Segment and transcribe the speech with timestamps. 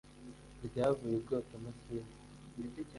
[0.67, 2.15] ryavuye ibwotamasimbi